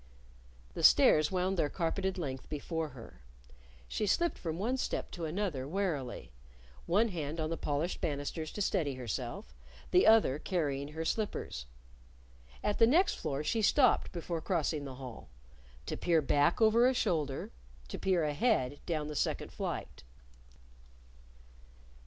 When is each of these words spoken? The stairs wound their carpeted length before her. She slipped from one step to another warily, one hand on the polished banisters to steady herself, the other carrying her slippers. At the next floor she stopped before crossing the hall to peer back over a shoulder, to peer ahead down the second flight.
The 0.73 0.81
stairs 0.81 1.31
wound 1.31 1.57
their 1.57 1.69
carpeted 1.69 2.17
length 2.17 2.49
before 2.49 2.89
her. 2.89 3.21
She 3.87 4.07
slipped 4.07 4.35
from 4.39 4.57
one 4.57 4.77
step 4.77 5.11
to 5.11 5.25
another 5.25 5.67
warily, 5.67 6.31
one 6.87 7.09
hand 7.09 7.39
on 7.39 7.51
the 7.51 7.55
polished 7.55 8.01
banisters 8.01 8.51
to 8.53 8.63
steady 8.63 8.95
herself, 8.95 9.53
the 9.91 10.07
other 10.07 10.39
carrying 10.39 10.93
her 10.93 11.05
slippers. 11.05 11.67
At 12.63 12.79
the 12.79 12.87
next 12.87 13.13
floor 13.13 13.43
she 13.43 13.61
stopped 13.61 14.11
before 14.11 14.41
crossing 14.41 14.85
the 14.85 14.95
hall 14.95 15.29
to 15.85 15.95
peer 15.95 16.23
back 16.23 16.59
over 16.61 16.87
a 16.87 16.95
shoulder, 16.95 17.51
to 17.89 17.99
peer 17.99 18.23
ahead 18.23 18.79
down 18.87 19.07
the 19.07 19.15
second 19.15 19.51
flight. 19.51 20.01